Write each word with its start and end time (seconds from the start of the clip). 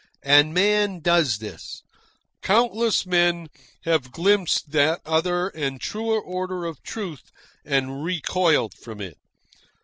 And 0.23 0.51
man 0.51 1.01
does 1.01 1.37
this. 1.37 1.83
Countless 2.41 3.05
men 3.05 3.49
have 3.83 4.11
glimpsed 4.11 4.71
that 4.71 4.99
other 5.05 5.49
and 5.49 5.79
truer 5.79 6.19
order 6.19 6.65
of 6.65 6.81
truth 6.81 7.31
and 7.63 8.03
recoiled 8.03 8.73
from 8.73 8.99
it. 8.99 9.19